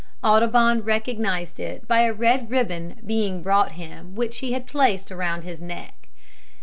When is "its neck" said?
5.45-6.09